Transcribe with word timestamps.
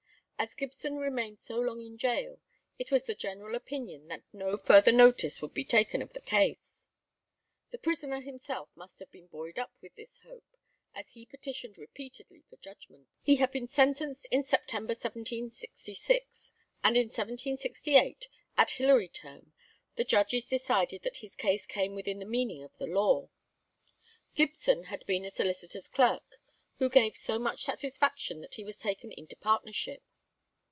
As 0.43 0.55
Gibson 0.55 0.97
remained 0.97 1.39
so 1.39 1.59
long 1.59 1.83
in 1.85 1.97
gaol, 1.97 2.39
it 2.79 2.89
was 2.89 3.03
the 3.03 3.13
general 3.13 3.53
opinion 3.53 4.07
that 4.07 4.23
no 4.33 4.57
further 4.57 4.91
notice 4.91 5.39
would 5.39 5.53
be 5.53 5.63
taken 5.63 6.01
of 6.01 6.13
the 6.13 6.19
case. 6.19 6.87
The 7.69 7.77
prisoner 7.77 8.21
himself 8.21 8.67
must 8.73 8.97
have 8.97 9.11
been 9.11 9.27
buoyed 9.27 9.59
up 9.59 9.71
with 9.83 9.93
this 9.93 10.17
hope, 10.23 10.57
as 10.95 11.11
he 11.11 11.27
petitioned 11.27 11.77
repeatedly 11.77 12.43
for 12.49 12.55
judgment. 12.55 13.07
He 13.21 13.35
had 13.35 13.51
been 13.51 13.67
sentenced 13.67 14.25
in 14.31 14.41
Sept. 14.41 14.73
1766, 14.73 16.51
and 16.83 16.97
in 16.97 17.09
1768, 17.09 18.27
at 18.57 18.71
Hilary 18.71 19.09
Term, 19.09 19.53
the 19.95 20.03
judges 20.03 20.47
decided 20.47 21.03
that 21.03 21.17
his 21.17 21.35
crime 21.35 21.59
came 21.67 21.93
within 21.93 22.17
the 22.17 22.25
meaning 22.25 22.63
of 22.63 22.75
the 22.79 22.87
law. 22.87 23.29
Gibson 24.33 24.85
had 24.85 25.05
been 25.05 25.23
a 25.23 25.29
solicitor's 25.29 25.87
clerk, 25.87 26.39
who 26.79 26.89
gave 26.89 27.15
so 27.15 27.37
much 27.37 27.61
satisfaction 27.61 28.41
that 28.41 28.55
he 28.55 28.63
was 28.63 28.79
taken 28.79 29.11
into 29.11 29.35
partnership. 29.35 30.01